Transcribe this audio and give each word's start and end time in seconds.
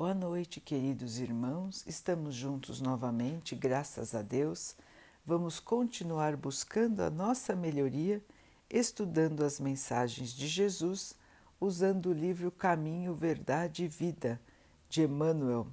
Boa 0.00 0.14
noite, 0.14 0.62
queridos 0.62 1.18
irmãos. 1.18 1.84
Estamos 1.86 2.34
juntos 2.34 2.80
novamente, 2.80 3.54
graças 3.54 4.14
a 4.14 4.22
Deus. 4.22 4.74
Vamos 5.26 5.60
continuar 5.60 6.38
buscando 6.38 7.02
a 7.02 7.10
nossa 7.10 7.54
melhoria, 7.54 8.24
estudando 8.70 9.44
as 9.44 9.60
mensagens 9.60 10.32
de 10.32 10.48
Jesus, 10.48 11.14
usando 11.60 12.06
o 12.06 12.14
livro 12.14 12.50
Caminho, 12.50 13.14
Verdade 13.14 13.84
e 13.84 13.88
Vida, 13.88 14.40
de 14.88 15.02
Emmanuel, 15.02 15.66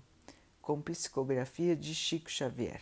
com 0.62 0.82
psicografia 0.82 1.74
de 1.74 1.96
Chico 1.96 2.30
Xavier. 2.30 2.82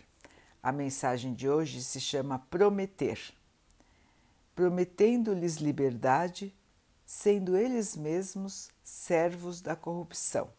A 0.64 0.72
mensagem 0.72 1.32
de 1.36 1.48
hoje 1.48 1.84
se 1.84 2.02
chama 2.02 2.40
Prometer. 2.40 3.20
Prometendo-lhes 4.56 5.58
liberdade, 5.58 6.52
sendo 7.06 7.56
eles 7.56 7.96
mesmos 7.96 8.70
servos 8.84 9.62
da 9.62 9.76
corrupção. 9.76 10.50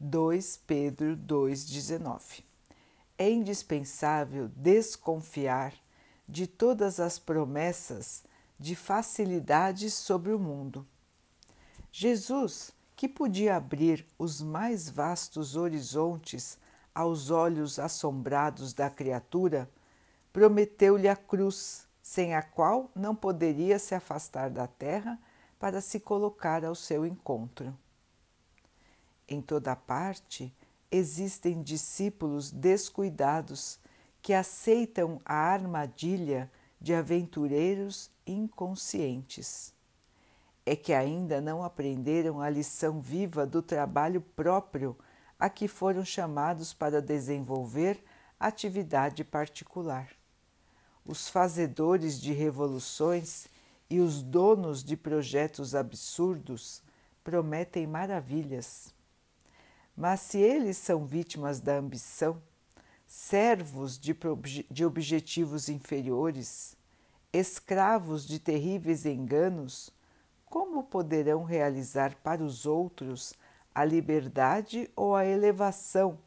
2 0.00 0.60
Pedro 0.66 1.16
2,19 1.16 2.42
É 3.16 3.30
indispensável 3.30 4.48
desconfiar 4.48 5.72
de 6.28 6.46
todas 6.46 6.98
as 6.98 7.18
promessas 7.18 8.24
de 8.58 8.74
facilidade 8.74 9.90
sobre 9.90 10.32
o 10.32 10.38
mundo. 10.38 10.86
Jesus, 11.92 12.72
que 12.96 13.08
podia 13.08 13.56
abrir 13.56 14.04
os 14.18 14.42
mais 14.42 14.90
vastos 14.90 15.54
horizontes 15.54 16.58
aos 16.92 17.30
olhos 17.30 17.78
assombrados 17.78 18.72
da 18.72 18.90
criatura, 18.90 19.70
prometeu-lhe 20.32 21.08
a 21.08 21.16
cruz, 21.16 21.86
sem 22.02 22.34
a 22.34 22.42
qual 22.42 22.90
não 22.94 23.14
poderia 23.14 23.78
se 23.78 23.94
afastar 23.94 24.50
da 24.50 24.66
terra 24.66 25.18
para 25.58 25.80
se 25.80 26.00
colocar 26.00 26.64
ao 26.64 26.74
seu 26.74 27.06
encontro. 27.06 27.72
Em 29.28 29.40
toda 29.40 29.74
parte 29.74 30.54
existem 30.90 31.62
discípulos 31.62 32.50
descuidados 32.50 33.78
que 34.20 34.32
aceitam 34.32 35.20
a 35.24 35.34
armadilha 35.34 36.50
de 36.80 36.94
aventureiros 36.94 38.10
inconscientes. 38.26 39.72
É 40.66 40.76
que 40.76 40.92
ainda 40.92 41.40
não 41.40 41.62
aprenderam 41.62 42.40
a 42.40 42.48
lição 42.48 43.00
viva 43.00 43.46
do 43.46 43.60
trabalho 43.60 44.20
próprio 44.20 44.96
a 45.38 45.50
que 45.50 45.68
foram 45.68 46.04
chamados 46.04 46.72
para 46.72 47.02
desenvolver 47.02 48.02
atividade 48.38 49.24
particular. 49.24 50.10
Os 51.04 51.28
fazedores 51.28 52.18
de 52.20 52.32
revoluções 52.32 53.46
e 53.90 54.00
os 54.00 54.22
donos 54.22 54.82
de 54.82 54.96
projetos 54.96 55.74
absurdos 55.74 56.82
prometem 57.22 57.86
maravilhas. 57.86 58.94
Mas 59.96 60.20
se 60.20 60.38
eles 60.38 60.76
são 60.76 61.06
vítimas 61.06 61.60
da 61.60 61.76
ambição, 61.76 62.42
servos 63.06 63.98
de, 63.98 64.16
de 64.70 64.84
objetivos 64.84 65.68
inferiores, 65.68 66.76
escravos 67.32 68.26
de 68.26 68.38
terríveis 68.38 69.06
enganos, 69.06 69.90
como 70.46 70.82
poderão 70.82 71.44
realizar 71.44 72.16
para 72.22 72.42
os 72.42 72.66
outros 72.66 73.34
a 73.74 73.84
liberdade 73.84 74.90
ou 74.94 75.14
a 75.16 75.24
elevação 75.24 76.18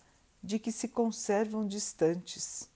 de 0.42 0.60
que 0.60 0.72
se 0.72 0.88
conservam 0.88 1.68
distantes? 1.68 2.70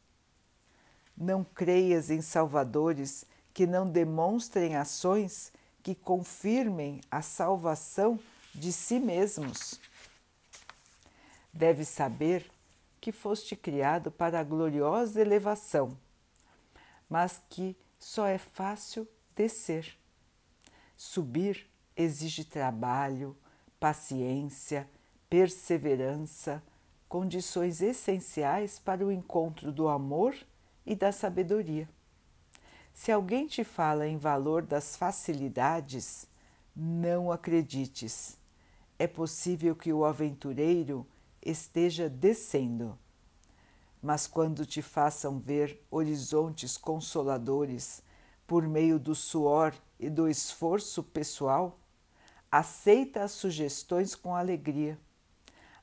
Não 1.15 1.43
creias 1.43 2.09
em 2.09 2.21
salvadores 2.21 3.25
que 3.53 3.67
não 3.67 3.85
demonstrem 3.85 4.75
ações 4.75 5.51
que 5.83 5.95
confirmem 5.95 7.01
a 7.09 7.21
salvação 7.21 8.19
de 8.53 8.71
si 8.71 8.99
mesmos. 8.99 9.79
Deve 11.53 11.83
saber 11.85 12.49
que 12.99 13.11
foste 13.11 13.55
criado 13.55 14.11
para 14.11 14.39
a 14.39 14.43
gloriosa 14.43 15.19
elevação, 15.19 15.97
mas 17.09 17.41
que 17.49 17.75
só 17.99 18.27
é 18.27 18.37
fácil 18.37 19.07
descer. 19.35 19.97
Subir 20.95 21.67
exige 21.95 22.45
trabalho, 22.45 23.35
paciência, 23.79 24.87
perseverança, 25.29 26.63
condições 27.09 27.81
essenciais 27.81 28.79
para 28.79 29.05
o 29.05 29.11
encontro 29.11 29.71
do 29.71 29.89
amor 29.89 30.35
e 30.85 30.95
da 30.95 31.11
sabedoria. 31.11 31.89
Se 32.93 33.11
alguém 33.11 33.47
te 33.47 33.63
fala 33.63 34.07
em 34.07 34.17
valor 34.17 34.61
das 34.61 34.95
facilidades, 34.95 36.27
não 36.75 37.31
acredites. 37.31 38.37
É 38.99 39.07
possível 39.07 39.75
que 39.75 39.91
o 39.91 40.05
aventureiro 40.05 41.05
esteja 41.41 42.09
descendo. 42.09 42.97
Mas 44.01 44.27
quando 44.27 44.65
te 44.65 44.81
façam 44.81 45.39
ver 45.39 45.83
horizontes 45.89 46.77
consoladores 46.77 48.01
por 48.47 48.67
meio 48.67 48.99
do 48.99 49.15
suor 49.15 49.73
e 49.99 50.09
do 50.09 50.27
esforço 50.27 51.03
pessoal, 51.03 51.79
aceita 52.51 53.23
as 53.23 53.31
sugestões 53.31 54.15
com 54.15 54.35
alegria. 54.35 54.99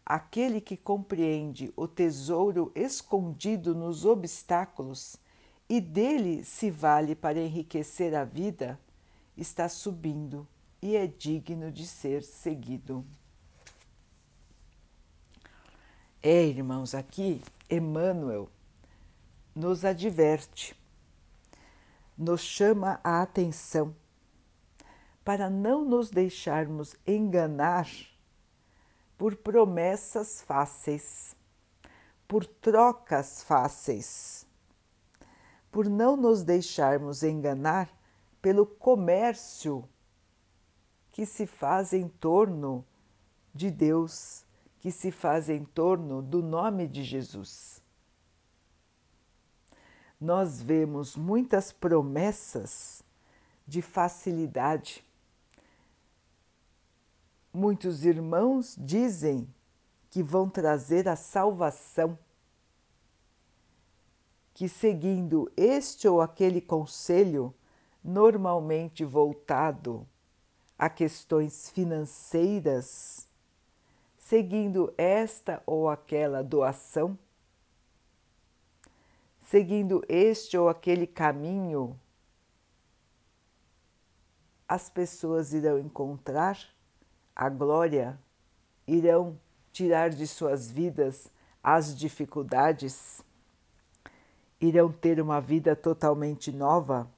Aquele 0.05 0.61
que 0.61 0.77
compreende 0.77 1.73
o 1.77 1.87
tesouro 1.87 2.73
escondido 2.75 3.75
nos 3.75 4.05
obstáculos 4.05 5.17
e 5.69 5.81
dele 5.81 6.43
se 6.45 6.71
vale 6.71 7.15
para 7.15 7.39
enriquecer 7.39 8.15
a 8.15 8.25
vida, 8.25 8.81
está 9.37 9.69
subindo 9.69 10.49
e 10.81 10.97
é 10.97 11.07
digno 11.07 11.71
de 11.71 11.87
ser 11.87 12.23
seguido. 12.23 13.05
É, 16.31 16.45
irmãos, 16.45 16.95
aqui 16.95 17.43
Emmanuel 17.71 18.51
nos 19.55 19.83
adverte, 19.83 20.79
nos 22.19 22.43
chama 22.43 23.01
a 23.03 23.23
atenção 23.23 23.97
para 25.25 25.49
não 25.49 25.87
nos 25.87 26.11
deixarmos 26.11 26.95
enganar 27.07 27.89
por 29.17 29.37
promessas 29.37 30.43
fáceis, 30.43 31.35
por 32.29 32.45
trocas 32.45 33.43
fáceis, 33.43 34.47
por 35.73 35.89
não 35.89 36.15
nos 36.15 36.43
deixarmos 36.43 37.23
enganar 37.23 37.89
pelo 38.43 38.67
comércio 38.67 39.83
que 41.11 41.25
se 41.25 41.47
faz 41.47 41.95
em 41.95 42.07
torno 42.07 42.85
de 43.55 43.71
Deus 43.71 44.47
que 44.89 44.93
se 44.93 45.11
faz 45.11 45.51
em 45.51 45.67
torno 45.67 46.23
do 46.23 46.43
nome 46.43 46.89
de 46.89 47.05
Jesus. 47.05 47.83
Nós 50.19 50.63
vemos 50.63 51.15
muitas 51.15 51.71
promessas 51.71 53.03
de 53.67 53.83
facilidade. 53.83 55.05
Muitos 57.53 58.07
irmãos 58.07 58.77
dizem 58.79 59.47
que 60.11 60.23
vão 60.23 60.49
trazer 60.49 61.07
a 61.07 61.17
salvação, 61.17 62.19
que 64.55 64.71
seguindo 64.71 65.53
este 65.55 66.09
ou 66.09 66.23
aquele 66.23 66.63
conselho, 66.63 67.55
normalmente 68.03 69.05
voltado 69.05 70.09
a 70.79 70.89
questões 70.89 71.69
financeiras, 71.69 73.28
seguindo 74.29 74.93
esta 74.99 75.63
ou 75.65 75.89
aquela 75.89 76.43
doação, 76.45 77.19
seguindo 79.41 80.05
este 80.07 80.55
ou 80.59 80.69
aquele 80.69 81.07
caminho, 81.07 81.99
as 84.69 84.91
pessoas 84.91 85.55
irão 85.55 85.79
encontrar 85.79 86.59
a 87.35 87.49
glória, 87.49 88.21
irão 88.87 89.41
tirar 89.73 90.11
de 90.11 90.27
suas 90.27 90.71
vidas 90.71 91.33
as 91.63 91.97
dificuldades, 91.97 93.25
irão 94.61 94.93
ter 94.93 95.23
uma 95.23 95.41
vida 95.41 95.75
totalmente 95.75 96.53
nova, 96.53 97.11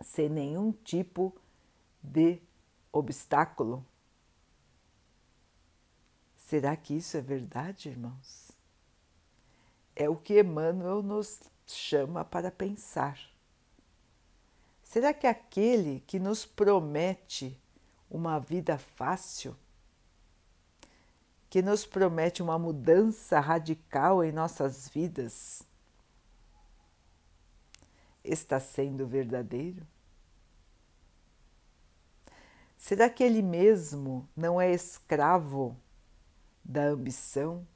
sem 0.00 0.28
nenhum 0.28 0.70
tipo 0.70 1.34
de 2.00 2.40
obstáculo. 2.92 3.84
Será 6.46 6.76
que 6.76 6.94
isso 6.94 7.16
é 7.16 7.20
verdade, 7.20 7.88
irmãos? 7.88 8.52
É 9.96 10.08
o 10.08 10.14
que 10.14 10.38
Emmanuel 10.38 11.02
nos 11.02 11.40
chama 11.66 12.24
para 12.24 12.52
pensar. 12.52 13.18
Será 14.80 15.12
que 15.12 15.26
aquele 15.26 16.04
que 16.06 16.20
nos 16.20 16.46
promete 16.46 17.60
uma 18.08 18.38
vida 18.38 18.78
fácil, 18.78 19.56
que 21.50 21.60
nos 21.60 21.84
promete 21.84 22.44
uma 22.44 22.56
mudança 22.56 23.40
radical 23.40 24.22
em 24.22 24.30
nossas 24.30 24.88
vidas, 24.88 25.64
está 28.22 28.60
sendo 28.60 29.04
verdadeiro? 29.04 29.84
Será 32.78 33.10
que 33.10 33.24
ele 33.24 33.42
mesmo 33.42 34.28
não 34.36 34.60
é 34.60 34.72
escravo 34.72 35.76
da 36.68 36.82
ambição, 36.86 37.66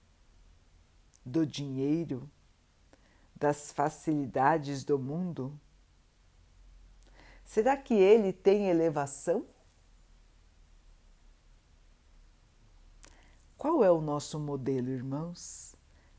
do 1.25 1.47
dinheiro, 1.47 2.29
das 3.37 3.71
facilidades 3.71 4.83
do 4.83 4.99
mundo? 4.99 5.59
Será 7.45 7.77
que 7.77 7.95
ele 7.95 8.33
tem 8.33 8.69
elevação? 8.69 9.47
Qual 13.57 13.85
é 13.85 13.91
o 13.91 14.01
nosso 14.01 14.41
modelo, 14.41 14.89
irmãos? 14.89 15.77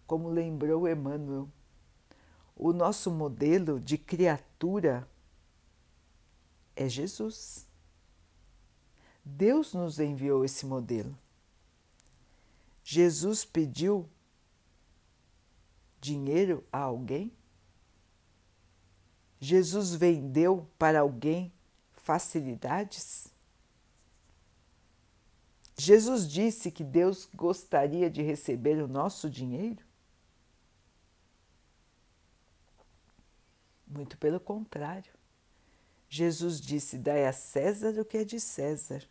Como 0.08 0.30
lembrou 0.30 0.88
Emmanuel, 0.88 1.50
o 2.56 2.72
nosso 2.72 3.10
modelo 3.12 3.80
de 3.80 3.98
criatura 3.98 5.08
é 6.76 6.88
Jesus. 6.88 7.68
Deus 9.26 9.74
nos 9.74 10.00
enviou 10.00 10.46
esse 10.46 10.66
modelo. 10.66 11.18
Jesus 12.84 13.46
pediu 13.46 14.10
dinheiro 16.00 16.66
a 16.72 16.80
alguém? 16.80 17.32
Jesus 19.40 19.94
vendeu 19.94 20.70
para 20.78 21.02
alguém 21.02 21.52
facilidades? 21.94 23.28
Jesus 25.78 26.30
disse 26.30 26.70
que 26.70 26.84
Deus 26.84 27.28
gostaria 27.34 28.10
de 28.10 28.22
receber 28.22 28.82
o 28.84 28.88
nosso 28.88 29.30
dinheiro? 29.30 29.84
Muito 33.88 34.16
pelo 34.18 34.40
contrário. 34.40 35.12
Jesus 36.08 36.62
disse: 36.62 36.98
Dai 36.98 37.26
a 37.26 37.34
César 37.34 38.00
o 38.00 38.06
que 38.06 38.18
é 38.18 38.24
de 38.24 38.40
César 38.40 39.04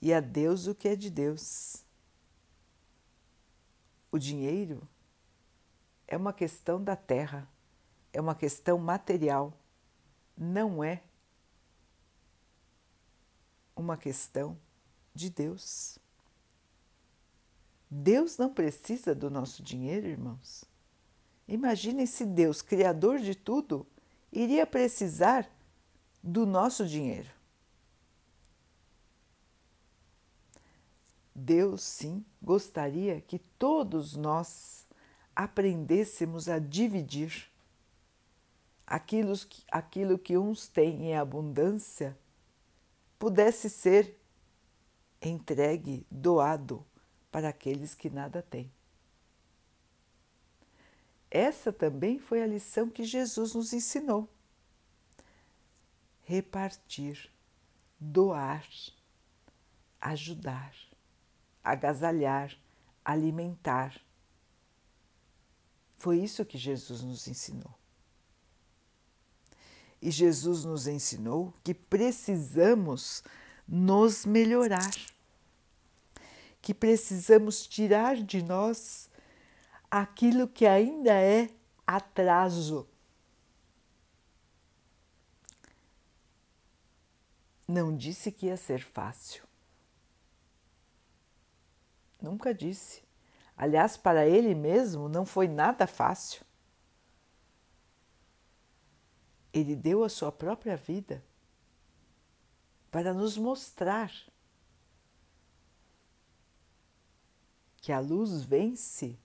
e 0.00 0.12
a 0.12 0.20
Deus 0.20 0.66
o 0.66 0.74
que 0.74 0.88
é 0.88 0.96
de 0.96 1.10
Deus. 1.10 1.84
O 4.12 4.18
dinheiro 4.18 4.86
é 6.06 6.16
uma 6.16 6.32
questão 6.32 6.82
da 6.82 6.96
terra, 6.96 7.48
é 8.12 8.20
uma 8.20 8.34
questão 8.34 8.76
material, 8.78 9.52
não 10.36 10.82
é 10.82 11.02
uma 13.76 13.96
questão 13.96 14.58
de 15.14 15.30
Deus. 15.30 15.98
Deus 17.88 18.36
não 18.36 18.52
precisa 18.52 19.14
do 19.14 19.30
nosso 19.30 19.62
dinheiro, 19.62 20.06
irmãos. 20.06 20.64
Imaginem 21.46 22.06
se 22.06 22.24
Deus, 22.24 22.62
Criador 22.62 23.18
de 23.18 23.34
tudo, 23.34 23.86
iria 24.32 24.66
precisar 24.66 25.48
do 26.22 26.46
nosso 26.46 26.86
dinheiro. 26.86 27.39
Deus, 31.40 31.82
sim, 31.82 32.22
gostaria 32.42 33.18
que 33.22 33.38
todos 33.38 34.14
nós 34.14 34.86
aprendêssemos 35.34 36.50
a 36.50 36.58
dividir 36.58 37.50
aquilo, 38.86 39.32
aquilo 39.70 40.18
que 40.18 40.36
uns 40.36 40.68
têm 40.68 41.06
em 41.06 41.16
abundância 41.16 42.16
pudesse 43.18 43.70
ser 43.70 44.20
entregue, 45.22 46.06
doado 46.10 46.84
para 47.32 47.48
aqueles 47.48 47.94
que 47.94 48.10
nada 48.10 48.42
têm. 48.42 48.70
Essa 51.30 51.72
também 51.72 52.18
foi 52.18 52.42
a 52.42 52.46
lição 52.46 52.90
que 52.90 53.04
Jesus 53.04 53.54
nos 53.54 53.72
ensinou. 53.72 54.28
Repartir, 56.22 57.32
doar, 57.98 58.68
ajudar, 60.00 60.89
agasalhar, 61.62 62.56
alimentar. 63.04 64.00
Foi 65.96 66.18
isso 66.18 66.44
que 66.44 66.56
Jesus 66.56 67.02
nos 67.02 67.28
ensinou. 67.28 67.74
E 70.00 70.10
Jesus 70.10 70.64
nos 70.64 70.86
ensinou 70.86 71.52
que 71.62 71.74
precisamos 71.74 73.22
nos 73.68 74.24
melhorar, 74.24 74.90
que 76.62 76.72
precisamos 76.72 77.66
tirar 77.66 78.16
de 78.16 78.42
nós 78.42 79.10
aquilo 79.90 80.48
que 80.48 80.66
ainda 80.66 81.12
é 81.12 81.50
atraso. 81.86 82.88
Não 87.68 87.94
disse 87.94 88.32
que 88.32 88.46
ia 88.46 88.56
ser 88.56 88.82
fácil. 88.82 89.49
Nunca 92.20 92.54
disse. 92.54 93.02
Aliás, 93.56 93.96
para 93.96 94.26
ele 94.26 94.54
mesmo 94.54 95.08
não 95.08 95.24
foi 95.24 95.46
nada 95.46 95.86
fácil. 95.86 96.44
Ele 99.52 99.74
deu 99.74 100.04
a 100.04 100.08
sua 100.08 100.30
própria 100.30 100.76
vida 100.76 101.24
para 102.90 103.12
nos 103.12 103.36
mostrar 103.36 104.12
que 107.80 107.92
a 107.92 108.00
luz 108.00 108.42
vence 108.42 109.18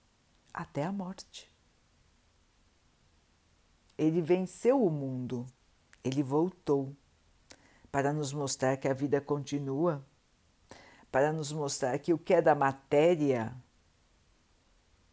até 0.54 0.84
a 0.84 0.92
morte. 0.92 1.52
Ele 3.98 4.22
venceu 4.22 4.84
o 4.84 4.90
mundo, 4.90 5.46
ele 6.04 6.22
voltou 6.22 6.96
para 7.92 8.12
nos 8.12 8.34
mostrar 8.34 8.76
que 8.78 8.88
a 8.88 8.94
vida 8.94 9.22
continua, 9.22 10.06
para 11.16 11.32
nos 11.32 11.50
mostrar 11.50 11.98
que 11.98 12.12
o 12.14 12.18
que 12.18 12.34
é 12.34 12.42
da 12.42 12.54
matéria 12.54 13.56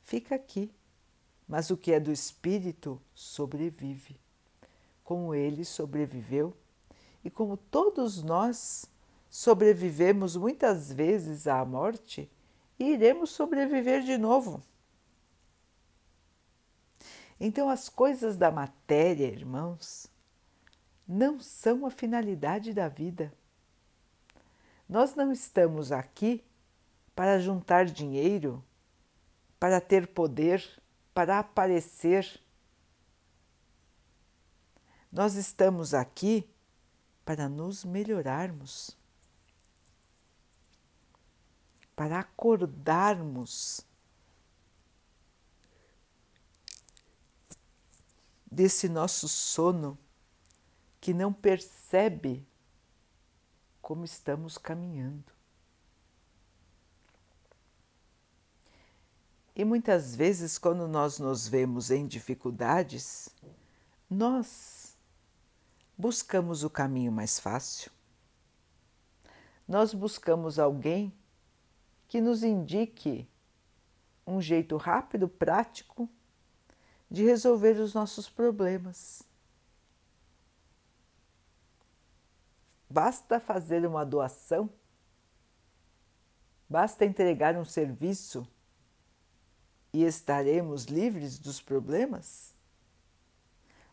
fica 0.03 0.35
aqui, 0.35 0.69
mas 1.47 1.71
o 1.71 1.77
que 1.77 1.93
é 1.93 2.01
do 2.01 2.11
espírito 2.11 3.01
sobrevive, 3.15 4.19
como 5.05 5.33
ele 5.33 5.65
sobreviveu 5.65 6.57
e 7.23 7.31
como 7.31 7.57
todos 7.57 8.21
nós 8.21 8.87
sobrevivemos 9.31 10.35
muitas 10.35 10.93
vezes 10.93 11.47
à 11.47 11.65
morte 11.65 12.29
e 12.81 12.95
iremos 12.95 13.31
sobreviver 13.31 14.03
de 14.03 14.19
novo. 14.19 14.61
Então, 17.39 17.71
as 17.71 17.89
coisas 17.89 18.37
da 18.37 18.51
matéria, 18.51 19.29
irmãos, 19.29 20.09
não 21.07 21.39
são 21.39 21.87
a 21.87 21.93
finalidade 21.93 22.75
da 22.75 22.89
vida. 22.89 23.33
Nós 24.93 25.15
não 25.15 25.33
estamos 25.33 25.91
aqui 25.91 26.45
para 27.15 27.41
juntar 27.41 27.87
dinheiro, 27.87 28.63
para 29.59 29.81
ter 29.81 30.07
poder, 30.09 30.63
para 31.15 31.39
aparecer. 31.39 32.39
Nós 35.11 35.35
estamos 35.35 35.95
aqui 35.95 36.47
para 37.25 37.49
nos 37.49 37.87
melhorarmos, 37.87 38.95
para 41.97 42.19
acordarmos 42.19 43.87
desse 48.45 48.91
nosso 48.91 49.27
sono 49.27 49.99
que 51.01 51.15
não 51.15 51.33
percebe 51.33 52.47
como 53.83 54.05
estamos 54.05 54.57
caminhando. 54.57 55.33
E 59.55 59.65
muitas 59.65 60.17
vezes, 60.17 60.57
quando 60.57 60.89
nós 60.89 61.19
nos 61.19 61.47
vemos 61.47 61.91
em 61.91 62.07
dificuldades, 62.07 63.29
nós 64.09 64.97
buscamos 65.99 66.65
o 66.65 66.71
caminho 66.71 67.13
mais 67.13 67.39
fácil. 67.39 67.93
Nós 69.69 69.93
buscamos 69.93 70.59
alguém 70.59 71.13
que 72.09 72.21
nos 72.21 72.43
indique 72.43 73.29
um 74.27 74.41
jeito 74.41 74.77
rápido, 74.77 75.29
prático 75.29 76.09
de 77.11 77.25
resolver 77.25 77.79
os 77.79 77.93
nossos 77.93 78.29
problemas. 78.29 79.23
Basta 82.93 83.41
fazer 83.41 83.87
uma 83.87 84.05
doação, 84.05 84.69
basta 86.69 87.07
entregar 87.07 87.57
um 87.57 87.65
serviço 87.65 88.47
e 89.95 90.05
estaremos 90.05 90.85
livres 90.85 91.39
dos 91.39 91.59
problemas? 91.59 92.55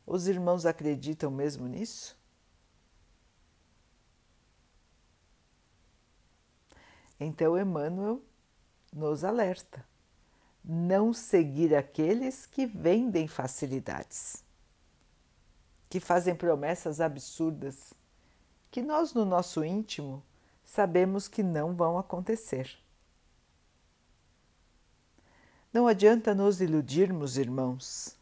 Os 0.05 0.27
irmãos 0.27 0.65
acreditam 0.65 1.31
mesmo 1.31 1.65
nisso? 1.65 2.19
Então 7.17 7.57
Emmanuel 7.57 8.21
nos 8.91 9.23
alerta 9.23 9.87
não 10.61 11.13
seguir 11.13 11.73
aqueles 11.73 12.45
que 12.45 12.65
vendem 12.65 13.29
facilidades, 13.29 14.43
que 15.89 16.01
fazem 16.01 16.35
promessas 16.35 16.99
absurdas, 16.99 17.93
que 18.71 18.81
nós 18.81 19.13
no 19.13 19.25
nosso 19.25 19.63
íntimo 19.63 20.23
sabemos 20.63 21.27
que 21.27 21.41
não 21.41 21.75
vão 21.75 21.97
acontecer. 21.97 22.77
Não 25.71 25.87
adianta 25.87 26.33
nos 26.33 26.61
iludirmos, 26.61 27.37
irmãos. 27.37 28.17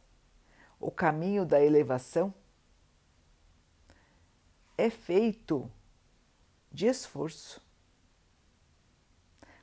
O 0.80 0.92
caminho 0.92 1.46
da 1.46 1.64
elevação 1.64 2.34
é 4.78 4.90
feito 4.90 5.70
de 6.72 6.88
esforço. 6.88 7.62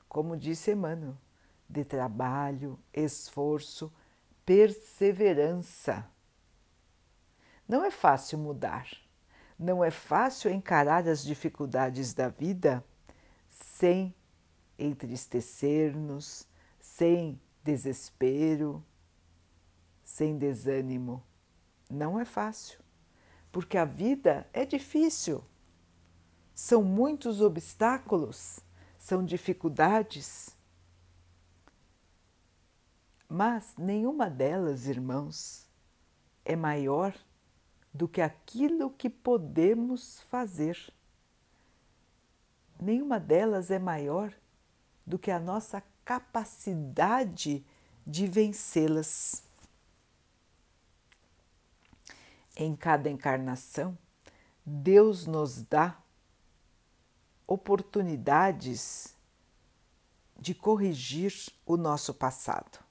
Como 0.08 0.36
disse 0.36 0.72
Emmanuel, 0.72 1.16
de 1.68 1.84
trabalho, 1.84 2.78
esforço, 2.92 3.92
perseverança. 4.44 6.08
Não 7.68 7.84
é 7.84 7.90
fácil 7.90 8.38
mudar, 8.38 8.88
não 9.64 9.82
é 9.82 9.90
fácil 9.90 10.50
encarar 10.50 11.08
as 11.08 11.24
dificuldades 11.24 12.12
da 12.12 12.28
vida 12.28 12.84
sem 13.48 14.14
entristecer-nos, 14.78 16.46
sem 16.78 17.40
desespero, 17.62 18.84
sem 20.04 20.36
desânimo. 20.36 21.24
Não 21.88 22.20
é 22.20 22.26
fácil, 22.26 22.78
porque 23.50 23.78
a 23.78 23.86
vida 23.86 24.46
é 24.52 24.66
difícil. 24.66 25.42
São 26.54 26.82
muitos 26.82 27.40
obstáculos, 27.40 28.60
são 28.98 29.24
dificuldades. 29.24 30.54
Mas 33.26 33.74
nenhuma 33.78 34.28
delas, 34.28 34.86
irmãos, 34.86 35.66
é 36.44 36.54
maior 36.54 37.14
do 37.94 38.08
que 38.08 38.20
aquilo 38.20 38.90
que 38.90 39.08
podemos 39.08 40.20
fazer. 40.22 40.92
Nenhuma 42.80 43.20
delas 43.20 43.70
é 43.70 43.78
maior 43.78 44.34
do 45.06 45.16
que 45.16 45.30
a 45.30 45.38
nossa 45.38 45.80
capacidade 46.04 47.64
de 48.04 48.26
vencê-las. 48.26 49.44
Em 52.56 52.74
cada 52.74 53.08
encarnação, 53.08 53.96
Deus 54.66 55.26
nos 55.26 55.62
dá 55.62 55.96
oportunidades 57.46 59.14
de 60.38 60.54
corrigir 60.54 61.32
o 61.64 61.76
nosso 61.76 62.12
passado. 62.12 62.82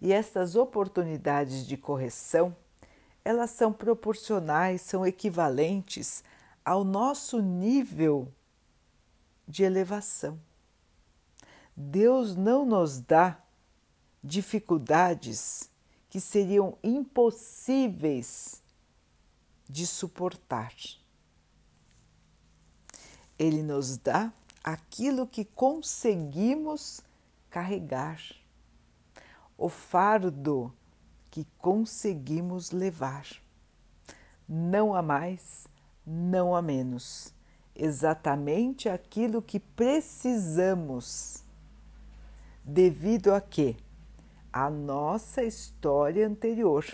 E 0.00 0.12
essas 0.12 0.54
oportunidades 0.54 1.66
de 1.66 1.76
correção, 1.76 2.54
elas 3.26 3.50
são 3.50 3.72
proporcionais, 3.72 4.82
são 4.82 5.04
equivalentes 5.04 6.22
ao 6.64 6.84
nosso 6.84 7.42
nível 7.42 8.32
de 9.48 9.64
elevação. 9.64 10.38
Deus 11.76 12.36
não 12.36 12.64
nos 12.64 13.00
dá 13.00 13.36
dificuldades 14.22 15.68
que 16.08 16.20
seriam 16.20 16.78
impossíveis 16.84 18.62
de 19.68 19.88
suportar. 19.88 20.72
Ele 23.36 23.60
nos 23.60 23.96
dá 23.96 24.32
aquilo 24.62 25.26
que 25.26 25.44
conseguimos 25.44 27.00
carregar, 27.50 28.22
o 29.58 29.68
fardo 29.68 30.72
que 31.36 31.46
conseguimos 31.58 32.70
levar. 32.70 33.26
Não 34.48 34.94
a 34.94 35.02
mais, 35.02 35.66
não 36.06 36.56
a 36.56 36.62
menos. 36.62 37.30
Exatamente 37.74 38.88
aquilo 38.88 39.42
que 39.42 39.60
precisamos 39.60 41.44
devido 42.64 43.34
a 43.34 43.40
quê? 43.42 43.76
A 44.50 44.70
nossa 44.70 45.42
história 45.42 46.26
anterior. 46.26 46.86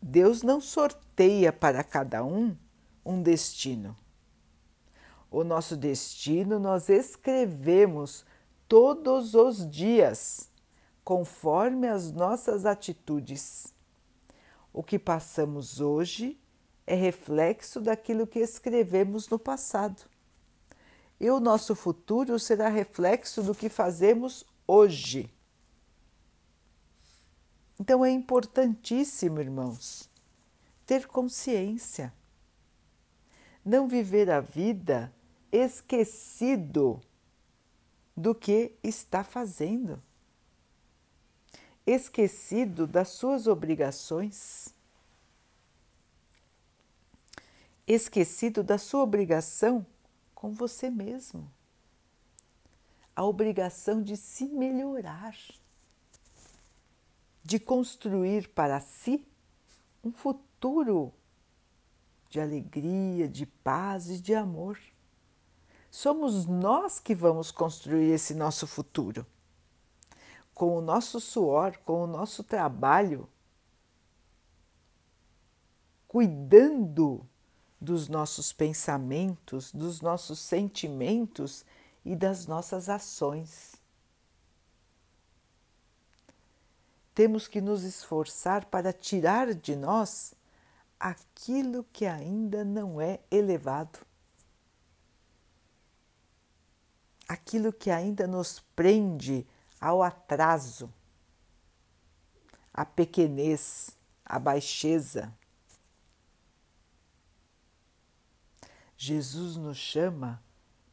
Deus 0.00 0.44
não 0.44 0.60
sorteia 0.60 1.52
para 1.52 1.82
cada 1.82 2.24
um 2.24 2.56
um 3.04 3.20
destino. 3.20 3.96
O 5.28 5.42
nosso 5.42 5.76
destino 5.76 6.60
nós 6.60 6.88
escrevemos 6.88 8.24
todos 8.68 9.34
os 9.34 9.68
dias, 9.68 10.48
conforme 11.04 11.88
as 11.88 12.10
nossas 12.12 12.66
atitudes. 12.66 13.72
O 14.72 14.82
que 14.82 14.98
passamos 14.98 15.80
hoje 15.80 16.38
é 16.86 16.94
reflexo 16.94 17.80
daquilo 17.80 18.26
que 18.26 18.38
escrevemos 18.38 19.28
no 19.28 19.38
passado 19.38 20.10
e 21.20 21.30
o 21.30 21.38
nosso 21.38 21.74
futuro 21.74 22.38
será 22.38 22.68
reflexo 22.68 23.42
do 23.42 23.54
que 23.54 23.68
fazemos 23.68 24.44
hoje. 24.66 25.30
Então 27.78 28.02
é 28.02 28.10
importantíssimo, 28.10 29.38
irmãos, 29.38 30.08
ter 30.86 31.06
consciência. 31.06 32.12
Não 33.62 33.86
viver 33.86 34.30
a 34.30 34.40
vida 34.40 35.12
esquecido 35.52 37.00
do 38.16 38.34
que 38.34 38.72
está 38.82 39.22
fazendo, 39.22 40.02
esquecido 41.90 42.86
das 42.86 43.08
suas 43.08 43.46
obrigações, 43.46 44.72
esquecido 47.86 48.62
da 48.62 48.78
sua 48.78 49.02
obrigação 49.02 49.84
com 50.34 50.52
você 50.52 50.88
mesmo. 50.88 51.50
A 53.14 53.24
obrigação 53.24 54.02
de 54.02 54.16
se 54.16 54.44
melhorar, 54.46 55.36
de 57.42 57.58
construir 57.58 58.48
para 58.48 58.80
si 58.80 59.26
um 60.02 60.12
futuro 60.12 61.12
de 62.28 62.40
alegria, 62.40 63.28
de 63.28 63.44
paz 63.44 64.08
e 64.08 64.20
de 64.20 64.34
amor. 64.34 64.78
Somos 65.90 66.46
nós 66.46 67.00
que 67.00 67.16
vamos 67.16 67.50
construir 67.50 68.12
esse 68.12 68.32
nosso 68.32 68.66
futuro. 68.66 69.26
Com 70.60 70.76
o 70.76 70.82
nosso 70.82 71.18
suor, 71.20 71.78
com 71.86 72.04
o 72.04 72.06
nosso 72.06 72.44
trabalho, 72.44 73.26
cuidando 76.06 77.26
dos 77.80 78.08
nossos 78.08 78.52
pensamentos, 78.52 79.72
dos 79.72 80.02
nossos 80.02 80.38
sentimentos 80.38 81.64
e 82.04 82.14
das 82.14 82.46
nossas 82.46 82.90
ações. 82.90 83.74
Temos 87.14 87.48
que 87.48 87.62
nos 87.62 87.82
esforçar 87.82 88.66
para 88.66 88.92
tirar 88.92 89.54
de 89.54 89.74
nós 89.74 90.34
aquilo 90.98 91.86
que 91.90 92.04
ainda 92.04 92.66
não 92.66 93.00
é 93.00 93.18
elevado, 93.30 94.00
aquilo 97.26 97.72
que 97.72 97.90
ainda 97.90 98.26
nos 98.26 98.60
prende 98.76 99.46
ao 99.80 100.02
atraso, 100.02 100.92
à 102.72 102.84
pequenez, 102.84 103.96
à 104.24 104.38
baixeza. 104.38 105.34
Jesus 108.96 109.56
nos 109.56 109.78
chama 109.78 110.42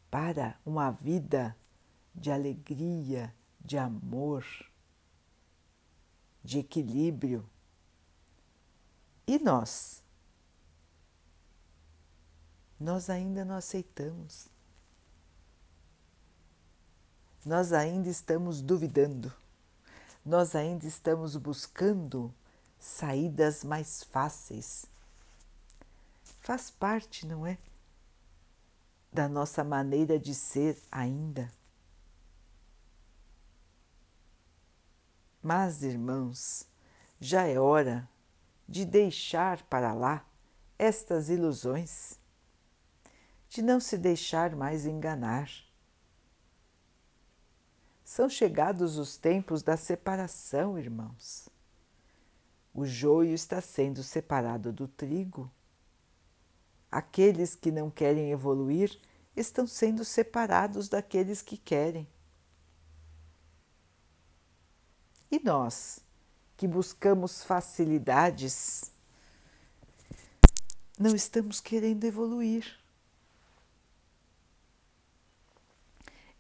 para 0.10 0.58
uma 0.66 0.90
vida 0.90 1.56
de 2.16 2.32
alegria, 2.32 3.36
de 3.60 3.78
amor, 3.78 4.46
de 6.44 6.60
equilíbrio. 6.60 7.48
E 9.28 9.38
nós? 9.38 10.02
Nós 12.80 13.10
ainda 13.10 13.44
não 13.44 13.56
aceitamos. 13.56 14.48
Nós 17.46 17.74
ainda 17.74 18.10
estamos 18.10 18.62
duvidando. 18.62 19.34
Nós 20.26 20.56
ainda 20.56 20.86
estamos 20.86 21.36
buscando 21.36 22.34
saídas 22.80 23.64
mais 23.64 24.04
fáceis. 24.04 24.86
Faz 26.42 26.70
parte, 26.70 27.26
não 27.26 27.46
é? 27.46 27.58
da 29.18 29.28
nossa 29.28 29.64
maneira 29.64 30.20
de 30.20 30.36
ser 30.36 30.80
ainda. 30.92 31.52
Mas, 35.42 35.82
irmãos, 35.82 36.68
já 37.20 37.48
é 37.48 37.60
hora 37.60 38.08
de 38.70 38.86
deixar 38.86 39.64
para 39.64 39.92
lá 39.94 40.24
estas 40.78 41.30
ilusões, 41.30 42.20
de 43.50 43.64
não 43.64 43.80
se 43.80 43.98
deixar 43.98 44.56
mais 44.56 44.86
enganar. 44.86 45.50
São 48.08 48.30
chegados 48.30 48.98
os 48.98 49.18
tempos 49.18 49.62
da 49.62 49.76
separação, 49.76 50.80
irmãos. 50.80 51.50
O 52.74 52.86
joio 52.86 53.34
está 53.34 53.60
sendo 53.60 54.02
separado 54.02 54.72
do 54.72 54.88
trigo 54.88 55.52
Aqueles 56.90 57.54
que 57.54 57.70
não 57.70 57.92
querem 57.92 58.32
evoluir 58.32 58.98
estão 59.36 59.68
sendo 59.68 60.06
separados 60.06 60.88
daqueles 60.88 61.42
que 61.42 61.58
querem. 61.58 62.08
E 65.30 65.38
nós, 65.44 66.00
que 66.56 66.66
buscamos 66.66 67.44
facilidades, 67.44 68.90
não 70.98 71.14
estamos 71.14 71.60
querendo 71.60 72.06
evoluir. 72.06 72.87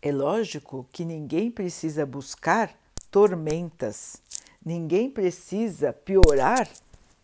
É 0.07 0.11
lógico 0.13 0.87
que 0.89 1.03
ninguém 1.03 1.51
precisa 1.51 2.05
buscar 2.05 2.73
tormentas, 3.11 4.21
ninguém 4.63 5.11
precisa 5.11 5.91
piorar 5.91 6.65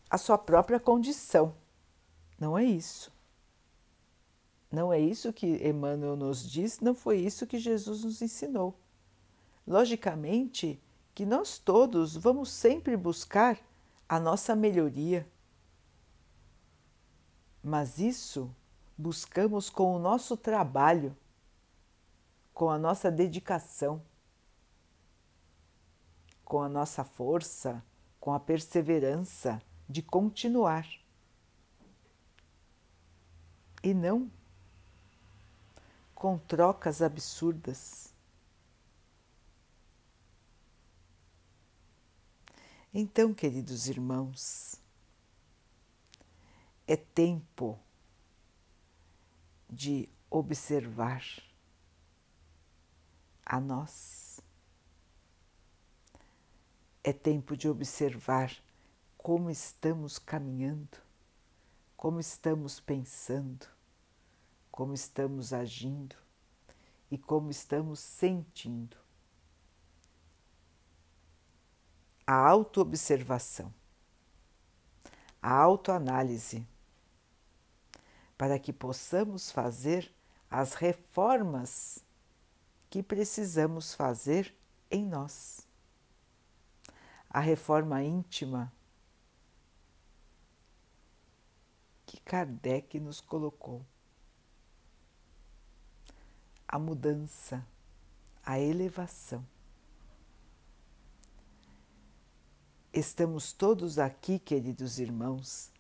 a 0.10 0.18
sua 0.18 0.38
própria 0.38 0.82
condição. 0.82 1.56
Não 2.38 2.58
é 2.58 2.66
isso. 2.66 3.10
Não 4.70 4.92
é 4.92 5.00
isso 5.00 5.32
que 5.32 5.66
Emmanuel 5.66 6.18
nos 6.18 6.46
diz, 6.46 6.82
não 6.82 6.94
foi 6.94 7.20
isso 7.20 7.48
que 7.48 7.58
Jesus 7.58 8.04
nos 8.04 8.22
ensinou. 8.22 8.76
Logicamente 9.66 10.78
que 11.16 11.26
nós 11.26 11.58
todos 11.58 12.18
vamos 12.18 12.52
sempre 12.52 12.98
buscar 12.98 13.58
a 14.10 14.20
nossa 14.20 14.54
melhoria. 14.58 15.26
Mas 17.64 17.98
isso 17.98 18.54
buscamos 18.98 19.70
com 19.70 19.96
o 19.96 20.00
nosso 20.00 20.36
trabalho, 20.36 21.16
com 22.54 22.70
a 22.70 22.78
nossa 22.78 23.12
dedicação, 23.12 24.02
com 26.46 26.62
a 26.62 26.70
nossa 26.70 27.04
força, 27.04 27.84
com 28.20 28.34
a 28.34 28.40
perseverança 28.40 29.62
de 29.90 30.02
continuar. 30.02 30.88
E 33.84 33.94
não 33.94 34.32
com 36.14 36.38
trocas 36.38 37.02
absurdas. 37.02 38.14
Então, 42.94 43.34
queridos 43.34 43.88
irmãos, 43.88 44.80
é 46.88 46.96
tempo 46.96 47.78
de 49.70 50.08
observar 50.30 51.26
a 53.46 53.60
nós. 53.60 54.40
É 57.04 57.12
tempo 57.12 57.58
de 57.58 57.68
observar 57.68 58.54
como 59.18 59.50
estamos 59.50 60.18
caminhando, 60.18 60.98
como 61.96 62.20
estamos 62.20 62.80
pensando, 62.80 63.66
como 64.72 64.94
estamos 64.94 65.54
agindo 65.54 66.16
e 67.12 67.18
como 67.18 67.50
estamos 67.52 68.00
sentindo. 68.00 68.98
A 72.26 72.36
autoobservação, 72.36 73.74
a 75.42 75.54
autoanálise, 75.54 76.66
para 78.38 78.58
que 78.58 78.74
possamos 78.74 79.52
fazer 79.52 80.14
as 80.50 80.74
reformas 80.74 82.04
que 82.94 83.02
precisamos 83.02 83.96
fazer 83.96 84.56
em 84.92 85.04
nós. 85.04 85.68
A 87.28 87.40
reforma 87.40 88.04
íntima 88.04 88.72
que 92.06 92.20
Kardec 92.20 93.00
nos 93.00 93.20
colocou 93.20 93.84
a 96.68 96.78
mudança, 96.78 97.66
a 98.46 98.60
elevação. 98.60 99.44
Estamos 102.94 103.52
todos 103.52 103.98
aqui, 103.98 104.38
queridos 104.38 105.00
irmãos, 105.00 105.72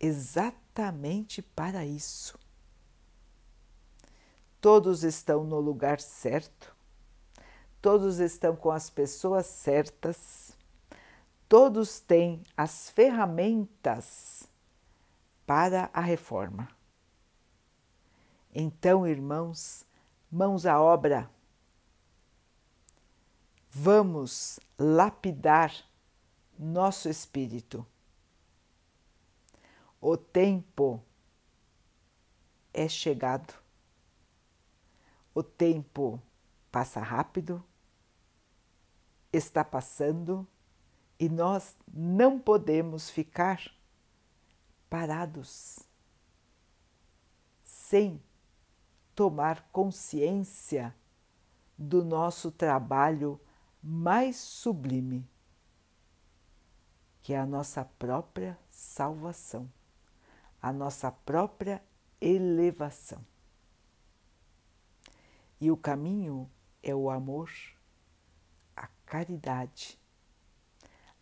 exatamente 0.00 1.42
para 1.42 1.84
isso. 1.84 2.45
Todos 4.66 5.04
estão 5.04 5.44
no 5.44 5.60
lugar 5.60 6.00
certo, 6.00 6.74
todos 7.80 8.18
estão 8.18 8.56
com 8.56 8.72
as 8.72 8.90
pessoas 8.90 9.46
certas, 9.46 10.58
todos 11.48 12.00
têm 12.00 12.42
as 12.56 12.90
ferramentas 12.90 14.50
para 15.46 15.88
a 15.92 16.00
reforma. 16.00 16.68
Então, 18.52 19.06
irmãos, 19.06 19.86
mãos 20.28 20.66
à 20.66 20.82
obra. 20.82 21.30
Vamos 23.70 24.58
lapidar 24.76 25.72
nosso 26.58 27.08
espírito. 27.08 27.86
O 30.00 30.16
tempo 30.16 31.00
é 32.74 32.88
chegado. 32.88 33.65
O 35.36 35.42
tempo 35.42 36.18
passa 36.72 36.98
rápido, 36.98 37.62
está 39.30 39.62
passando 39.62 40.48
e 41.20 41.28
nós 41.28 41.76
não 41.92 42.38
podemos 42.38 43.10
ficar 43.10 43.60
parados 44.88 45.80
sem 47.62 48.18
tomar 49.14 49.68
consciência 49.72 50.96
do 51.76 52.02
nosso 52.02 52.50
trabalho 52.50 53.38
mais 53.82 54.36
sublime, 54.36 55.28
que 57.20 57.34
é 57.34 57.38
a 57.38 57.44
nossa 57.44 57.84
própria 57.84 58.58
salvação, 58.70 59.70
a 60.62 60.72
nossa 60.72 61.12
própria 61.12 61.84
elevação. 62.22 63.22
E 65.60 65.70
o 65.70 65.76
caminho 65.76 66.50
é 66.82 66.94
o 66.94 67.10
amor, 67.10 67.50
a 68.76 68.88
caridade, 69.06 69.98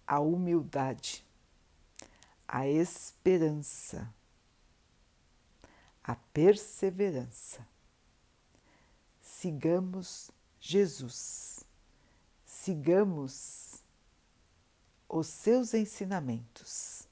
a 0.06 0.20
humildade, 0.20 1.24
a 2.46 2.66
esperança, 2.66 4.12
a 6.02 6.14
perseverança. 6.14 7.66
Sigamos 9.20 10.30
Jesus, 10.60 11.64
sigamos 12.44 13.82
os 15.08 15.26
seus 15.26 15.74
ensinamentos. 15.74 17.06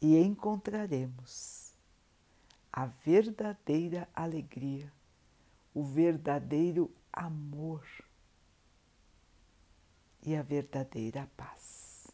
E 0.00 0.18
encontraremos 0.18 1.72
a 2.70 2.86
verdadeira 2.86 4.06
alegria, 4.14 4.92
o 5.74 5.82
verdadeiro 5.82 6.90
amor 7.12 7.84
e 10.22 10.34
a 10.34 10.42
verdadeira 10.42 11.28
paz. 11.36 12.06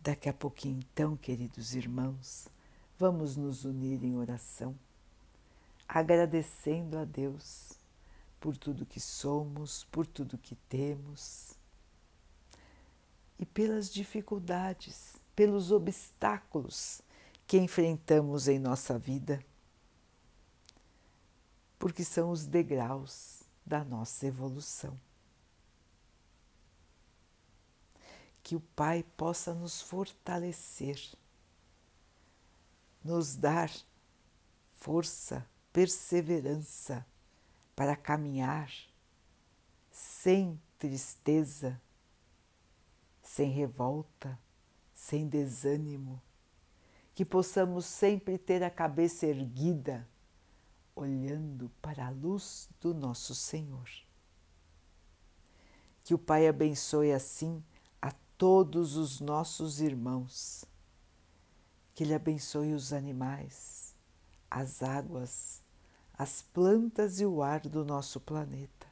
Daqui 0.00 0.28
a 0.28 0.34
pouquinho, 0.34 0.80
então, 0.80 1.16
queridos 1.16 1.74
irmãos, 1.74 2.48
Vamos 2.96 3.36
nos 3.36 3.64
unir 3.64 4.04
em 4.04 4.16
oração, 4.16 4.78
agradecendo 5.88 6.96
a 6.96 7.04
Deus 7.04 7.72
por 8.38 8.56
tudo 8.56 8.86
que 8.86 9.00
somos, 9.00 9.82
por 9.90 10.06
tudo 10.06 10.38
que 10.38 10.54
temos 10.54 11.54
e 13.36 13.44
pelas 13.44 13.92
dificuldades, 13.92 15.16
pelos 15.34 15.72
obstáculos 15.72 17.02
que 17.46 17.58
enfrentamos 17.58 18.48
em 18.48 18.58
nossa 18.58 18.98
vida, 18.98 19.44
porque 21.78 22.04
são 22.04 22.30
os 22.30 22.46
degraus 22.46 23.42
da 23.64 23.84
nossa 23.84 24.26
evolução. 24.26 24.98
Que 28.42 28.56
o 28.56 28.60
Pai 28.60 29.04
possa 29.16 29.54
nos 29.54 29.80
fortalecer 29.80 30.98
nos 33.04 33.36
dar 33.36 33.70
força, 34.76 35.46
perseverança 35.72 37.06
para 37.76 37.94
caminhar 37.94 38.72
sem 39.90 40.60
tristeza, 40.78 41.80
sem 43.22 43.50
revolta, 43.50 44.38
sem 44.94 45.28
desânimo, 45.28 46.20
que 47.14 47.24
possamos 47.24 47.84
sempre 47.84 48.36
ter 48.38 48.62
a 48.62 48.70
cabeça 48.70 49.26
erguida, 49.26 50.08
olhando 50.96 51.70
para 51.80 52.06
a 52.06 52.10
luz 52.10 52.68
do 52.80 52.92
nosso 52.92 53.34
Senhor. 53.34 53.88
Que 56.02 56.14
o 56.14 56.18
Pai 56.18 56.48
abençoe 56.48 57.12
assim 57.12 57.62
a 58.00 58.12
todos 58.36 58.96
os 58.96 59.20
nossos 59.20 59.80
irmãos 59.80 60.66
que 61.94 62.02
Ele 62.02 62.14
abençoe 62.14 62.74
os 62.74 62.92
animais, 62.92 63.94
as 64.50 64.82
águas, 64.82 65.62
as 66.12 66.42
plantas 66.42 67.20
e 67.20 67.26
o 67.26 67.42
ar 67.42 67.60
do 67.60 67.84
nosso 67.84 68.20
planeta. 68.20 68.86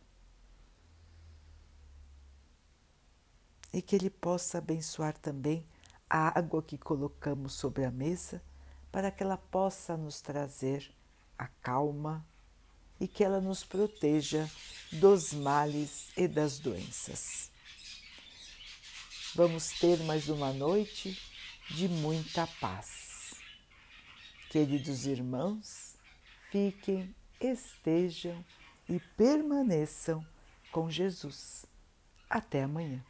E 3.72 3.82
que 3.82 3.96
Ele 3.96 4.08
possa 4.08 4.58
abençoar 4.58 5.18
também 5.18 5.66
a 6.14 6.38
água 6.38 6.62
que 6.62 6.76
colocamos 6.76 7.54
sobre 7.54 7.86
a 7.86 7.90
mesa, 7.90 8.42
para 8.92 9.10
que 9.10 9.22
ela 9.22 9.38
possa 9.38 9.96
nos 9.96 10.20
trazer 10.20 10.94
a 11.38 11.46
calma 11.46 12.22
e 13.00 13.08
que 13.08 13.24
ela 13.24 13.40
nos 13.40 13.64
proteja 13.64 14.46
dos 14.92 15.32
males 15.32 16.12
e 16.14 16.28
das 16.28 16.58
doenças. 16.58 17.50
Vamos 19.34 19.70
ter 19.80 20.00
mais 20.00 20.28
uma 20.28 20.52
noite 20.52 21.18
de 21.70 21.88
muita 21.88 22.46
paz. 22.60 23.32
Queridos 24.50 25.06
irmãos, 25.06 25.96
fiquem, 26.50 27.16
estejam 27.40 28.44
e 28.86 29.00
permaneçam 29.16 30.22
com 30.70 30.90
Jesus. 30.90 31.64
Até 32.28 32.64
amanhã. 32.64 33.02